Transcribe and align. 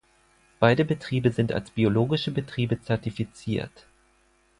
Beide 0.59 0.83
Betriebe 0.83 1.29
sind 1.31 1.51
als 1.53 1.69
biologische 1.69 2.31
Betriebe 2.31 2.81
zertifiziert. 2.81 3.85